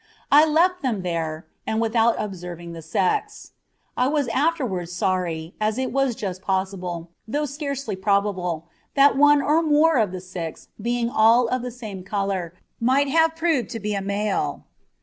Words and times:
I 0.31 0.47
left 0.47 0.81
them 0.81 1.03
there, 1.03 1.45
and 1.67 1.79
without 1.79 2.15
observing 2.17 2.73
the 2.73 2.81
sex. 2.81 3.51
I 3.95 4.07
was 4.07 4.27
afterwards 4.29 4.91
sorry, 4.93 5.53
as 5.61 5.77
it 5.77 5.95
is 5.95 6.15
just 6.15 6.41
possible, 6.41 7.11
though 7.27 7.45
scarcely 7.45 7.95
probable, 7.95 8.65
that 8.95 9.15
one 9.15 9.43
or 9.43 9.61
more 9.61 9.97
of 9.97 10.11
the 10.11 10.19
six, 10.19 10.69
being 10.81 11.11
all 11.11 11.47
of 11.49 11.61
the 11.61 11.69
same 11.69 12.03
colour, 12.03 12.55
might 12.79 13.09
have 13.09 13.35
proved 13.35 13.69
to 13.69 13.79
be 13.79 13.93
a 13.93 14.01
male. 14.01 14.65